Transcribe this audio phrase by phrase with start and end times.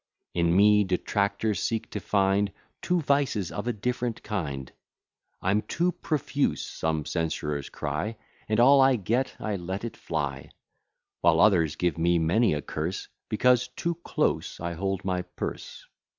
[0.33, 2.51] In me detractors seek to find
[2.81, 4.71] Two vices of a different kind;
[5.43, 8.17] I'm too profuse, some censurers cry,
[8.49, 10.49] And all I get, I let it fly;
[11.19, 15.85] While others give me many a curse, Because too close I hold my purse.